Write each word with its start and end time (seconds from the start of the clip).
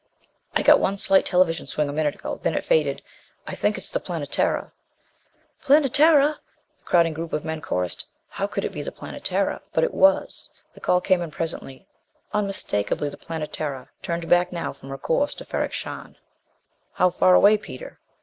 "I 0.55 0.63
got 0.63 0.79
one 0.79 0.97
slight 0.97 1.27
television 1.27 1.67
swing 1.67 1.87
a 1.87 1.93
minute 1.93 2.15
ago 2.15 2.39
then 2.41 2.55
it 2.55 2.65
faded. 2.65 3.03
I 3.45 3.53
think 3.53 3.77
it's 3.77 3.91
the 3.91 3.99
Planetara." 3.99 4.71
"Planetara!" 5.63 6.37
The 6.79 6.85
crowding 6.85 7.13
group 7.13 7.33
of 7.33 7.45
men 7.45 7.61
chorused. 7.61 8.07
How 8.29 8.47
could 8.47 8.65
it 8.65 8.71
be 8.71 8.81
the 8.81 8.91
Planetara? 8.91 9.61
But 9.73 9.83
it 9.83 9.93
was. 9.93 10.49
The 10.73 10.79
call 10.79 11.01
came 11.01 11.21
in 11.21 11.29
presently. 11.29 11.85
Unmistakably 12.33 13.09
the 13.09 13.15
Planetara, 13.17 13.89
turned 14.01 14.27
back 14.27 14.51
now 14.51 14.73
from 14.73 14.89
her 14.89 14.97
course 14.97 15.35
to 15.35 15.45
Ferrok 15.45 15.71
Shahn. 15.71 16.15
"How 16.93 17.11
far 17.11 17.35
away, 17.35 17.59
Peter?" 17.59 17.99